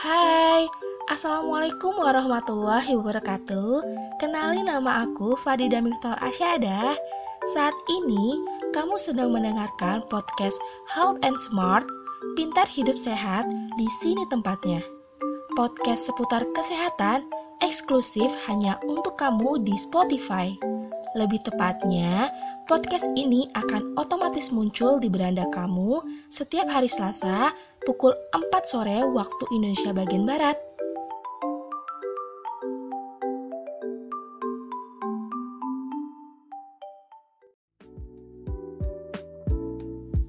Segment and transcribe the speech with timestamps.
[0.00, 0.64] Hai,
[1.12, 3.84] Assalamualaikum warahmatullahi wabarakatuh.
[4.16, 6.96] Kenali nama aku Fadida Miftol Asyada.
[7.52, 8.40] Saat ini,
[8.72, 10.56] kamu sedang mendengarkan podcast
[10.88, 11.84] Health and Smart
[12.32, 13.44] Pintar Hidup Sehat,
[13.76, 14.80] di sini tempatnya.
[15.52, 17.28] Podcast seputar kesehatan
[17.60, 20.56] eksklusif hanya untuk kamu di Spotify.
[21.12, 22.32] Lebih tepatnya,
[22.70, 27.50] podcast ini akan otomatis muncul di beranda kamu setiap hari Selasa
[27.82, 30.54] pukul 4 sore waktu Indonesia bagian Barat.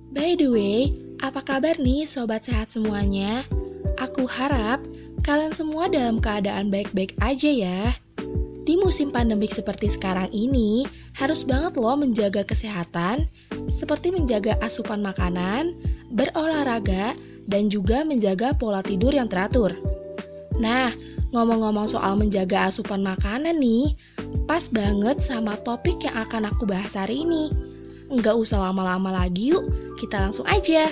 [0.09, 3.45] By the way, apa kabar nih sobat sehat semuanya?
[4.01, 4.81] Aku harap
[5.21, 7.93] kalian semua dalam keadaan baik-baik aja ya.
[8.61, 10.85] Di musim pandemik seperti sekarang ini,
[11.17, 13.25] harus banget loh menjaga kesehatan,
[13.65, 15.73] seperti menjaga asupan makanan,
[16.13, 17.17] berolahraga,
[17.49, 19.73] dan juga menjaga pola tidur yang teratur.
[20.61, 20.93] Nah,
[21.33, 23.97] ngomong-ngomong soal menjaga asupan makanan nih,
[24.45, 27.49] pas banget sama topik yang akan aku bahas hari ini.
[28.13, 29.65] Nggak usah lama-lama lagi yuk,
[29.97, 30.85] kita langsung aja.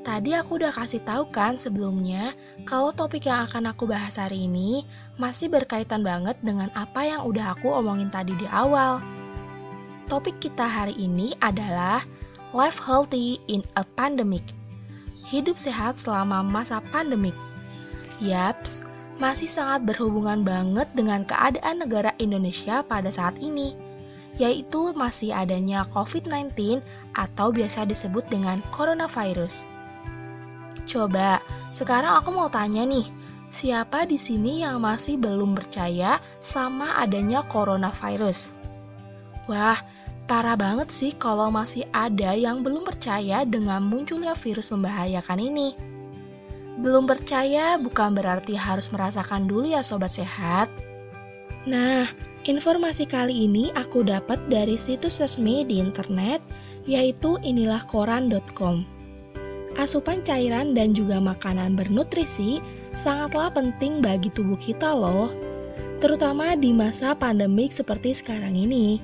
[0.00, 2.32] Tadi aku udah kasih tahu kan sebelumnya
[2.64, 4.84] kalau topik yang akan aku bahas hari ini
[5.20, 9.00] masih berkaitan banget dengan apa yang udah aku omongin tadi di awal.
[10.08, 12.02] Topik kita hari ini adalah
[12.50, 14.42] Life Healthy in a Pandemic.
[15.30, 17.36] Hidup sehat selama masa pandemik.
[18.18, 18.82] Yaps,
[19.22, 23.76] masih sangat berhubungan banget dengan keadaan negara Indonesia pada saat ini
[24.40, 26.80] yaitu masih adanya COVID-19
[27.12, 29.68] atau biasa disebut dengan coronavirus.
[30.88, 31.40] Coba,
[31.74, 33.06] sekarang aku mau tanya nih,
[33.52, 38.52] siapa di sini yang masih belum percaya sama adanya coronavirus?
[39.50, 39.78] Wah,
[40.30, 45.68] parah banget sih kalau masih ada yang belum percaya dengan munculnya virus membahayakan ini.
[46.80, 50.72] Belum percaya bukan berarti harus merasakan dulu ya sobat sehat.
[51.68, 52.08] Nah,
[52.48, 56.40] Informasi kali ini aku dapat dari situs resmi di internet,
[56.88, 58.88] yaitu inilahkoran.com.
[59.78, 62.58] Asupan cairan dan juga makanan bernutrisi
[62.98, 65.30] sangatlah penting bagi tubuh kita loh,
[66.02, 68.98] terutama di masa pandemik seperti sekarang ini.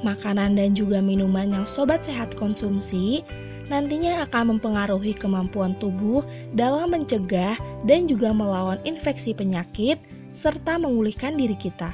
[0.00, 3.20] Makanan dan juga minuman yang sobat sehat konsumsi
[3.68, 6.24] nantinya akan mempengaruhi kemampuan tubuh
[6.56, 10.00] dalam mencegah dan juga melawan infeksi penyakit
[10.32, 11.92] serta memulihkan diri kita.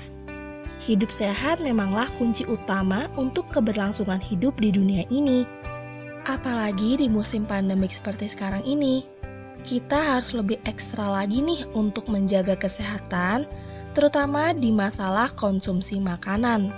[0.84, 5.63] Hidup sehat memanglah kunci utama untuk keberlangsungan hidup di dunia ini.
[6.24, 9.04] Apalagi di musim pandemik seperti sekarang ini,
[9.64, 13.44] kita harus lebih ekstra lagi nih untuk menjaga kesehatan,
[13.92, 16.72] terutama di masalah konsumsi makanan.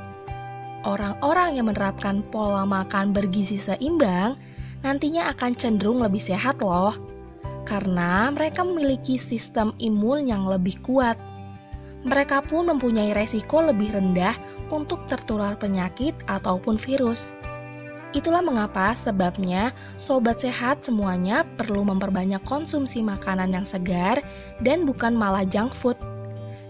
[0.82, 4.38] Orang-orang yang menerapkan pola makan bergizi seimbang
[4.82, 6.94] nantinya akan cenderung lebih sehat loh,
[7.66, 11.18] karena mereka memiliki sistem imun yang lebih kuat
[12.06, 14.38] mereka pun mempunyai resiko lebih rendah
[14.70, 17.34] untuk tertular penyakit ataupun virus.
[18.15, 24.22] Itulah mengapa sebabnya sobat sehat semuanya perlu memperbanyak konsumsi makanan yang segar
[24.62, 25.99] dan bukan malah junk food.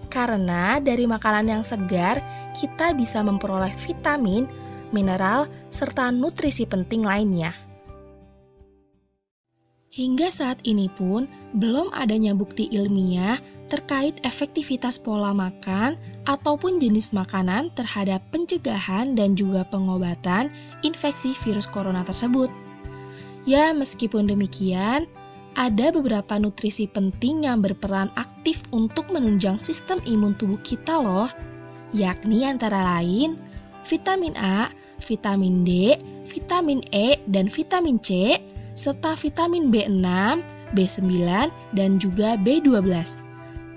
[0.09, 2.25] Karena dari makanan yang segar,
[2.57, 4.49] kita bisa memperoleh vitamin,
[4.89, 7.53] mineral, serta nutrisi penting lainnya.
[9.93, 11.25] Hingga saat ini pun
[11.57, 19.66] belum adanya bukti ilmiah terkait efektivitas pola makan ataupun jenis makanan terhadap pencegahan dan juga
[19.66, 20.50] pengobatan
[20.87, 22.50] infeksi virus corona tersebut.
[23.47, 25.06] Ya, meskipun demikian,
[25.56, 31.31] ada beberapa nutrisi penting yang berperan aktif untuk menunjang sistem imun tubuh kita loh,
[31.94, 33.38] yakni antara lain
[33.87, 34.69] vitamin A,
[35.00, 38.37] vitamin D, vitamin E, dan vitamin C,
[38.75, 40.05] serta vitamin B6,
[40.75, 41.09] B9,
[41.72, 43.25] dan juga B12.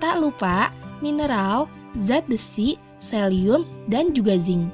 [0.00, 0.72] Tak lupa
[1.04, 1.68] mineral,
[2.00, 4.72] zat besi, selium, dan juga zinc.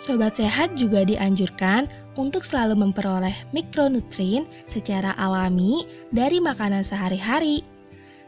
[0.00, 1.84] Sobat sehat juga dianjurkan
[2.16, 7.64] untuk selalu memperoleh mikronutrien secara alami dari makanan sehari-hari.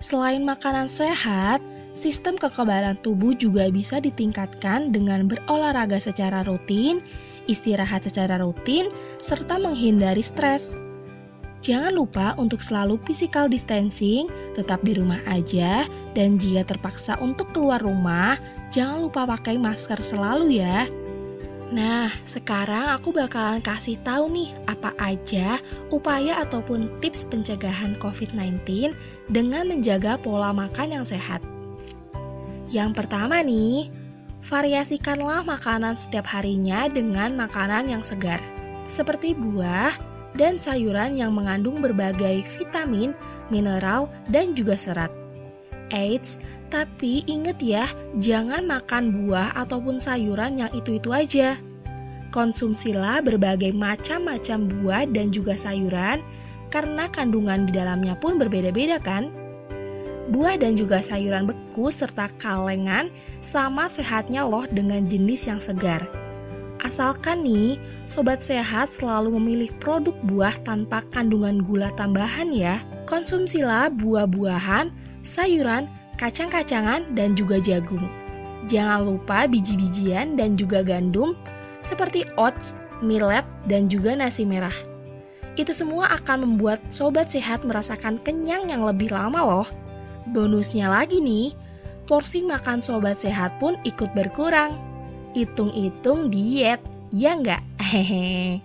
[0.00, 1.64] Selain makanan sehat,
[1.96, 7.00] sistem kekebalan tubuh juga bisa ditingkatkan dengan berolahraga secara rutin,
[7.48, 10.72] istirahat secara rutin, serta menghindari stres.
[11.62, 14.26] Jangan lupa untuk selalu physical distancing,
[14.58, 18.34] tetap di rumah aja, dan jika terpaksa untuk keluar rumah,
[18.74, 20.90] jangan lupa pakai masker selalu ya.
[21.70, 25.56] Nah, sekarang aku bakalan kasih tahu nih apa aja
[25.88, 28.92] upaya ataupun tips pencegahan COVID-19
[29.30, 31.40] dengan menjaga pola makan yang sehat.
[32.68, 33.86] Yang pertama nih,
[34.42, 38.42] variasikanlah makanan setiap harinya dengan makanan yang segar.
[38.92, 43.12] seperti buah dan sayuran yang mengandung berbagai vitamin,
[43.52, 45.12] mineral, dan juga serat.
[45.93, 46.40] Eits,
[46.73, 47.84] tapi inget ya,
[48.17, 51.61] jangan makan buah ataupun sayuran yang itu-itu aja.
[52.32, 56.25] Konsumsilah berbagai macam-macam buah dan juga sayuran,
[56.73, 59.29] karena kandungan di dalamnya pun berbeda-beda kan?
[60.32, 63.12] Buah dan juga sayuran beku serta kalengan
[63.44, 66.08] sama sehatnya loh dengan jenis yang segar.
[66.82, 67.79] Asalkan nih,
[68.11, 72.82] sobat sehat selalu memilih produk buah tanpa kandungan gula tambahan ya.
[73.06, 74.90] Konsumsilah buah-buahan,
[75.23, 75.87] sayuran,
[76.19, 78.02] kacang-kacangan, dan juga jagung.
[78.67, 81.38] Jangan lupa biji-bijian dan juga gandum
[81.87, 84.75] seperti oats, millet, dan juga nasi merah.
[85.55, 89.69] Itu semua akan membuat sobat sehat merasakan kenyang yang lebih lama loh.
[90.34, 91.55] Bonusnya lagi nih,
[92.11, 94.91] porsi makan sobat sehat pun ikut berkurang.
[95.32, 97.62] Hitung-hitung diet, ya nggak?
[97.81, 98.61] Hehehe.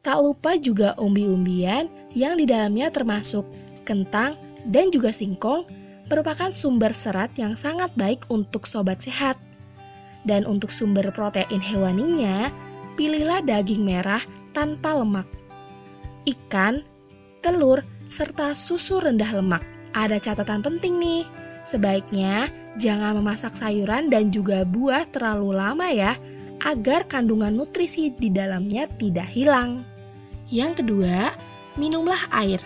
[0.00, 3.44] Tak lupa juga umbi-umbian yang di dalamnya termasuk
[3.84, 5.68] kentang dan juga singkong
[6.08, 9.36] merupakan sumber serat yang sangat baik untuk sobat sehat.
[10.24, 12.48] Dan untuk sumber protein hewaninya,
[12.96, 14.20] pilihlah daging merah
[14.52, 15.28] tanpa lemak.
[16.28, 16.84] Ikan,
[17.40, 17.80] telur,
[18.10, 19.64] serta susu rendah lemak.
[19.96, 21.22] Ada catatan penting nih,
[21.64, 26.14] sebaiknya jangan memasak sayuran dan juga buah terlalu lama ya,
[26.62, 29.82] agar kandungan nutrisi di dalamnya tidak hilang.
[30.52, 31.32] Yang kedua,
[31.80, 32.60] minumlah air.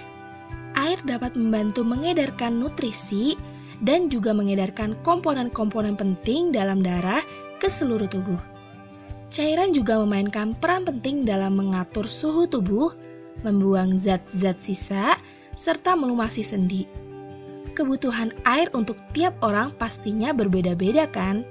[0.75, 3.39] Air dapat membantu mengedarkan nutrisi
[3.85, 7.23] dan juga mengedarkan komponen-komponen penting dalam darah
[7.63, 8.41] ke seluruh tubuh.
[9.31, 12.95] Cairan juga memainkan peran penting dalam mengatur suhu tubuh,
[13.43, 15.19] membuang zat-zat sisa,
[15.55, 17.04] serta melumasi sendi.
[17.75, 21.43] Kebutuhan air untuk tiap orang pastinya berbeda-beda kan?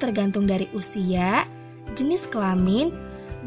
[0.00, 1.44] Tergantung dari usia,
[1.92, 2.88] jenis kelamin,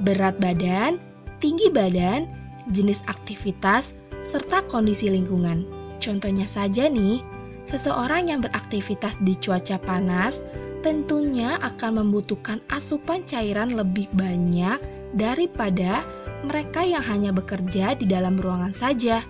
[0.06, 1.02] berat badan,
[1.42, 2.30] tinggi badan,
[2.69, 5.66] jenis aktivitas, serta kondisi lingkungan.
[5.98, 7.25] Contohnya saja nih,
[7.66, 10.46] seseorang yang beraktivitas di cuaca panas
[10.86, 14.78] tentunya akan membutuhkan asupan cairan lebih banyak
[15.18, 16.06] daripada
[16.46, 19.25] mereka yang hanya bekerja di dalam ruangan saja.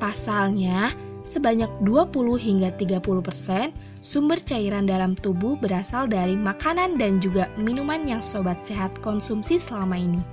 [0.00, 0.94] Pasalnya,
[1.28, 2.08] sebanyak 20
[2.40, 8.96] hingga 30% sumber cairan dalam tubuh berasal dari makanan dan juga minuman yang sobat sehat
[9.04, 10.24] konsumsi selama ini.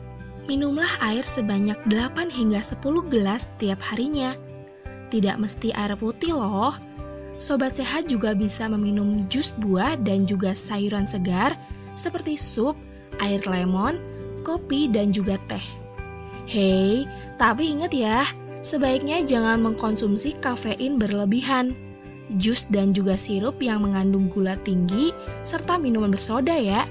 [0.47, 2.79] Minumlah air sebanyak 8 hingga 10
[3.11, 4.39] gelas setiap harinya.
[5.11, 6.73] Tidak mesti air putih loh,
[7.35, 11.59] Sobat sehat juga bisa meminum jus buah dan juga sayuran segar
[11.91, 12.79] seperti sup,
[13.19, 13.99] air lemon,
[14.47, 15.63] kopi, dan juga teh.
[16.47, 17.03] Hei,
[17.35, 18.23] tapi ingat ya,
[18.65, 21.77] sebaiknya jangan mengkonsumsi kafein berlebihan.
[22.41, 25.13] Jus dan juga sirup yang mengandung gula tinggi
[25.45, 26.89] serta minuman bersoda ya.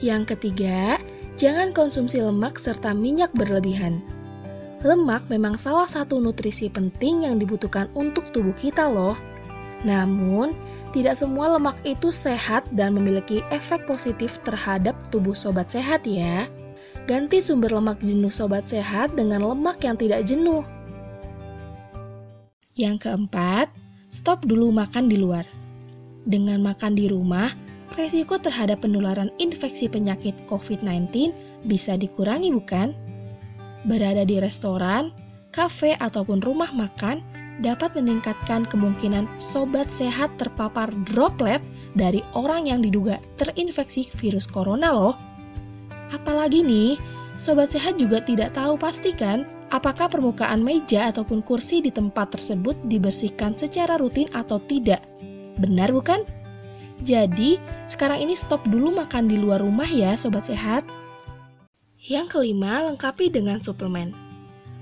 [0.00, 0.96] Yang ketiga,
[1.36, 4.00] jangan konsumsi lemak serta minyak berlebihan.
[4.80, 9.16] Lemak memang salah satu nutrisi penting yang dibutuhkan untuk tubuh kita loh.
[9.84, 10.56] Namun,
[10.96, 16.48] tidak semua lemak itu sehat dan memiliki efek positif terhadap tubuh sobat sehat ya.
[17.04, 20.64] Ganti sumber lemak jenuh sobat sehat dengan lemak yang tidak jenuh.
[22.74, 23.70] Yang keempat,
[24.10, 25.46] stop dulu makan di luar.
[26.26, 27.54] Dengan makan di rumah,
[27.94, 31.30] resiko terhadap penularan infeksi penyakit COVID-19
[31.70, 32.90] bisa dikurangi bukan?
[33.86, 35.14] Berada di restoran,
[35.54, 37.22] kafe ataupun rumah makan
[37.62, 41.62] dapat meningkatkan kemungkinan sobat sehat terpapar droplet
[41.94, 45.14] dari orang yang diduga terinfeksi virus corona loh.
[46.10, 46.98] Apalagi nih,
[47.36, 53.58] sobat sehat juga tidak tahu pastikan apakah permukaan meja ataupun kursi di tempat tersebut dibersihkan
[53.58, 55.02] secara rutin atau tidak.
[55.58, 56.22] Benar bukan?
[57.02, 57.58] Jadi,
[57.90, 60.86] sekarang ini stop dulu makan di luar rumah ya sobat sehat.
[62.04, 64.14] Yang kelima, lengkapi dengan suplemen.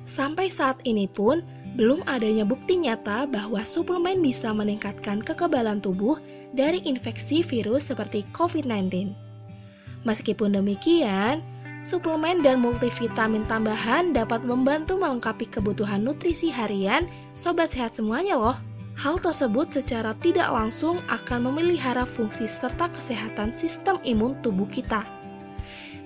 [0.03, 1.41] Sampai saat ini pun,
[1.73, 6.21] belum adanya bukti nyata bahwa suplemen bisa meningkatkan kekebalan tubuh
[6.53, 9.15] dari infeksi virus seperti COVID-19.
[10.03, 11.41] Meskipun demikian,
[11.83, 18.57] suplemen dan multivitamin tambahan dapat membantu melengkapi kebutuhan nutrisi harian sobat sehat semuanya loh.
[18.93, 25.03] Hal tersebut secara tidak langsung akan memelihara fungsi serta kesehatan sistem imun tubuh kita.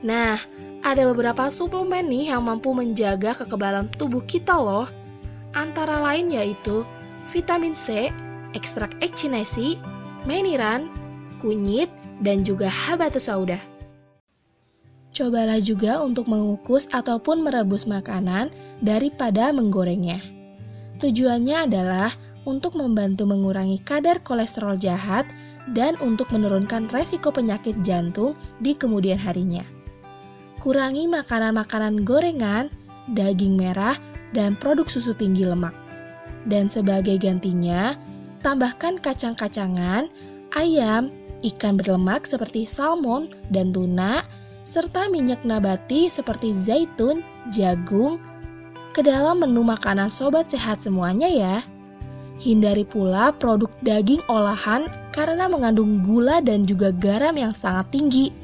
[0.01, 0.39] Nah,
[0.87, 4.87] ada beberapa suplemen nih yang mampu menjaga kekebalan tubuh kita loh
[5.57, 6.87] antara lain yaitu
[7.27, 8.15] vitamin C,
[8.55, 9.81] ekstrak echinacea,
[10.29, 10.87] meniran,
[11.43, 11.91] kunyit,
[12.23, 13.59] dan juga habatus sauda.
[15.17, 18.53] Cobalah juga untuk mengukus ataupun merebus makanan
[18.85, 20.21] daripada menggorengnya.
[21.01, 22.13] Tujuannya adalah
[22.45, 25.25] untuk membantu mengurangi kadar kolesterol jahat
[25.73, 29.65] dan untuk menurunkan resiko penyakit jantung di kemudian harinya.
[30.61, 32.67] kurangi makanan-makanan gorengan,
[33.15, 33.95] daging merah,
[34.35, 35.71] dan produk susu tinggi lemak.
[36.43, 37.95] Dan sebagai gantinya,
[38.43, 40.11] tambahkan kacang-kacangan,
[40.59, 41.15] ayam,
[41.47, 44.27] ikan berlemak seperti salmon dan tuna,
[44.67, 47.23] serta minyak nabati seperti zaitun,
[47.55, 48.19] jagung,
[48.91, 51.57] ke dalam menu makanan sobat sehat semuanya ya.
[52.43, 58.35] Hindari pula produk daging olahan karena mengandung gula dan juga garam yang sangat tinggi.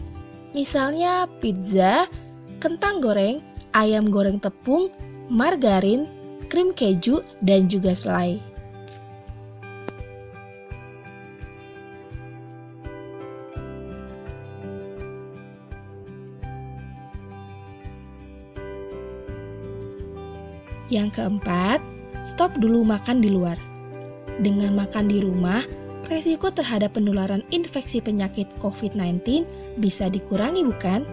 [0.55, 2.07] Misalnya pizza,
[2.63, 3.43] kentang goreng,
[3.75, 4.89] ayam goreng tepung,
[5.29, 6.07] margarin,
[6.49, 8.52] krim keju, dan juga selai.
[20.93, 21.81] Yang keempat,
[22.21, 23.57] stop dulu makan di luar.
[24.45, 25.65] Dengan makan di rumah,
[26.13, 29.49] resiko terhadap penularan infeksi penyakit COVID-19
[29.81, 31.09] bisa dikurangi bukan?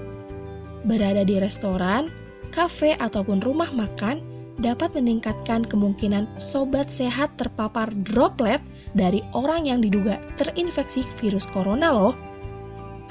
[0.84, 2.12] Berada di restoran,
[2.52, 4.20] kafe ataupun rumah makan
[4.60, 8.60] dapat meningkatkan kemungkinan sobat sehat terpapar droplet
[8.92, 12.12] dari orang yang diduga terinfeksi virus corona loh.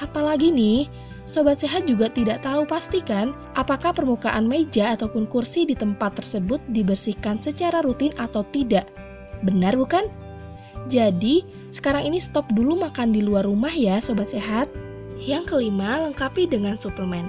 [0.04, 0.84] Apalagi nih,
[1.28, 7.36] sobat sehat juga tidak tahu pastikan apakah permukaan meja ataupun kursi di tempat tersebut dibersihkan
[7.36, 8.88] secara rutin atau tidak.
[9.44, 10.08] Benar bukan?
[10.88, 14.72] Jadi, sekarang ini stop dulu makan di luar rumah ya sobat sehat.
[15.20, 17.28] Yang kelima, lengkapi dengan suplemen.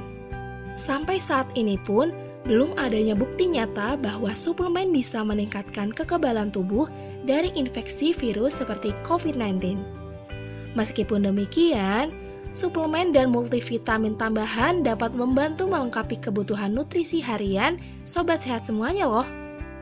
[0.79, 2.15] Sampai saat ini pun,
[2.47, 6.87] belum adanya bukti nyata bahwa suplemen bisa meningkatkan kekebalan tubuh
[7.27, 9.75] dari infeksi virus seperti COVID-19.
[10.77, 12.15] Meskipun demikian,
[12.51, 19.27] suplemen dan multivitamin tambahan dapat membantu melengkapi kebutuhan nutrisi harian sobat sehat semuanya loh.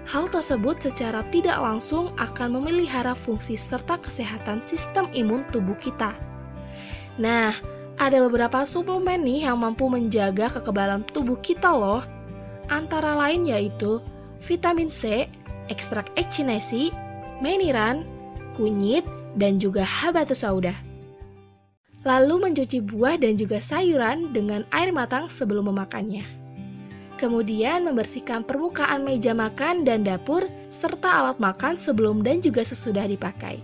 [0.08, 6.16] Hal tersebut secara tidak langsung akan memelihara fungsi serta kesehatan sistem imun tubuh kita.
[7.20, 7.52] Nah,
[8.00, 12.06] ada beberapa suplemen nih yang mampu menjaga kekebalan tubuh kita loh
[12.72, 14.00] antara lain yaitu
[14.40, 15.28] vitamin C,
[15.68, 16.94] ekstrak echinacea,
[17.44, 18.08] meniran,
[18.56, 19.04] kunyit,
[19.36, 20.87] dan juga habatus sauda.
[22.08, 26.24] Lalu mencuci buah dan juga sayuran dengan air matang sebelum memakannya.
[27.20, 33.60] Kemudian membersihkan permukaan meja makan dan dapur serta alat makan sebelum dan juga sesudah dipakai.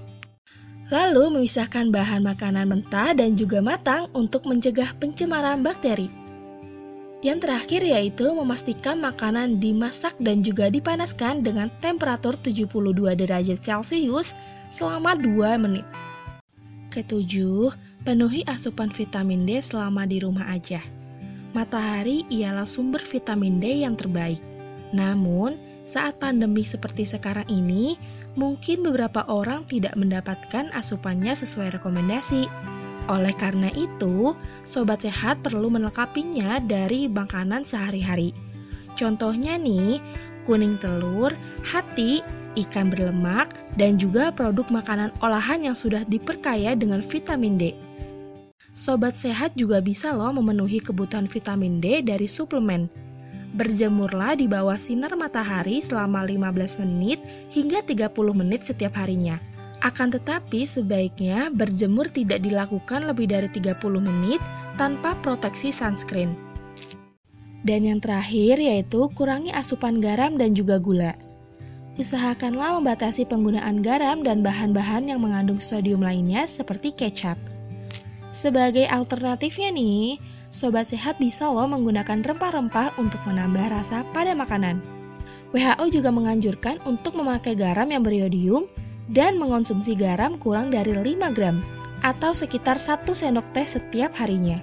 [0.92, 6.12] Lalu memisahkan bahan makanan mentah dan juga matang untuk mencegah pencemaran bakteri.
[7.24, 12.68] Yang terakhir yaitu memastikan makanan dimasak dan juga dipanaskan dengan temperatur 72
[13.16, 14.36] derajat Celcius
[14.68, 15.88] selama 2 menit.
[16.92, 17.72] Ketujuh,
[18.04, 20.84] penuhi asupan vitamin D selama di rumah aja.
[21.56, 24.44] Matahari ialah sumber vitamin D yang terbaik.
[24.92, 25.56] Namun,
[25.88, 27.96] saat pandemi seperti sekarang ini,
[28.36, 32.52] mungkin beberapa orang tidak mendapatkan asupannya sesuai rekomendasi.
[33.08, 34.36] Oleh karena itu,
[34.68, 38.36] sobat sehat perlu melengkapinya dari makanan sehari-hari.
[39.00, 40.00] Contohnya nih,
[40.44, 41.32] kuning telur,
[41.64, 42.20] hati,
[42.60, 47.93] ikan berlemak, dan juga produk makanan olahan yang sudah diperkaya dengan vitamin D.
[48.74, 52.90] Sobat sehat juga bisa loh memenuhi kebutuhan vitamin D dari suplemen.
[53.54, 57.22] Berjemurlah di bawah sinar matahari selama 15 menit
[57.54, 59.38] hingga 30 menit setiap harinya.
[59.86, 64.42] Akan tetapi sebaiknya berjemur tidak dilakukan lebih dari 30 menit
[64.82, 66.34] tanpa proteksi sunscreen.
[67.62, 71.14] Dan yang terakhir yaitu kurangi asupan garam dan juga gula.
[71.94, 77.38] Usahakanlah membatasi penggunaan garam dan bahan-bahan yang mengandung sodium lainnya seperti kecap.
[78.34, 80.18] Sebagai alternatifnya nih,
[80.50, 84.82] sobat sehat bisa loh menggunakan rempah-rempah untuk menambah rasa pada makanan.
[85.54, 88.66] WHO juga menganjurkan untuk memakai garam yang beriodium
[89.06, 91.62] dan mengonsumsi garam kurang dari 5 gram
[92.02, 94.58] atau sekitar 1 sendok teh setiap harinya.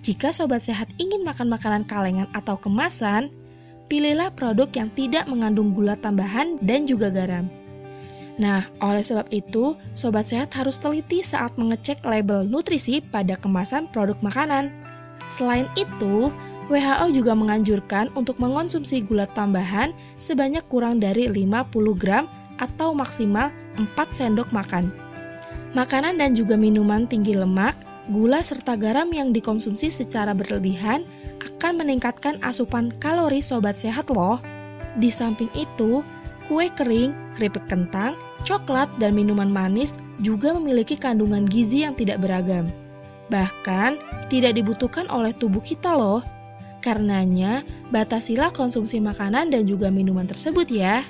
[0.00, 3.28] Jika sobat sehat ingin makan makanan kalengan atau kemasan,
[3.92, 7.44] pilihlah produk yang tidak mengandung gula tambahan dan juga garam.
[8.40, 14.16] Nah, oleh sebab itu, sobat sehat harus teliti saat mengecek label nutrisi pada kemasan produk
[14.24, 14.72] makanan.
[15.28, 16.32] Selain itu,
[16.72, 22.24] WHO juga menganjurkan untuk mengonsumsi gula tambahan sebanyak kurang dari 50 gram
[22.56, 23.86] atau maksimal 4
[24.16, 24.88] sendok makan.
[25.76, 27.76] Makanan dan juga minuman tinggi lemak,
[28.12, 31.04] gula serta garam yang dikonsumsi secara berlebihan
[31.42, 34.40] akan meningkatkan asupan kalori sobat sehat loh.
[35.00, 36.04] Di samping itu,
[36.52, 38.12] kue kering, keripik kentang,
[38.44, 42.68] coklat, dan minuman manis juga memiliki kandungan gizi yang tidak beragam.
[43.32, 43.96] Bahkan,
[44.28, 46.20] tidak dibutuhkan oleh tubuh kita loh.
[46.84, 51.08] Karenanya, batasilah konsumsi makanan dan juga minuman tersebut ya.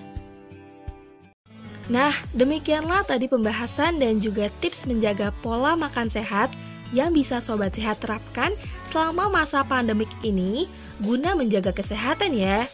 [1.91, 6.55] Nah, demikianlah tadi pembahasan dan juga tips menjaga pola makan sehat
[6.95, 8.55] yang bisa Sobat Sehat terapkan
[8.87, 10.71] selama masa pandemik ini
[11.03, 12.71] guna menjaga kesehatan ya.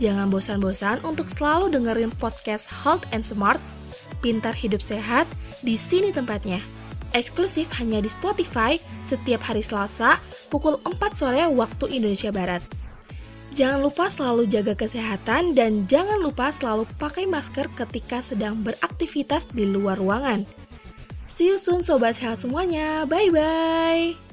[0.00, 3.60] Jangan bosan-bosan untuk selalu dengerin podcast Health and Smart,
[4.24, 5.28] Pintar Hidup Sehat,
[5.60, 6.64] di sini tempatnya.
[7.12, 10.16] Eksklusif hanya di Spotify setiap hari Selasa
[10.48, 12.64] pukul 4 sore waktu Indonesia Barat.
[13.52, 19.68] Jangan lupa selalu jaga kesehatan dan jangan lupa selalu pakai masker ketika sedang beraktivitas di
[19.68, 20.48] luar ruangan.
[21.26, 23.04] See you soon sobat sehat semuanya.
[23.04, 24.29] Bye bye.